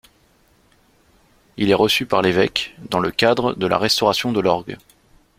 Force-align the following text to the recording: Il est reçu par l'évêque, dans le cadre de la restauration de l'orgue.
Il 1.57 1.69
est 1.69 1.75
reçu 1.75 2.07
par 2.07 2.23
l'évêque, 2.23 2.73
dans 2.89 2.99
le 2.99 3.11
cadre 3.11 3.53
de 3.53 3.67
la 3.67 3.77
restauration 3.77 4.31
de 4.31 4.39
l'orgue. 4.39 4.77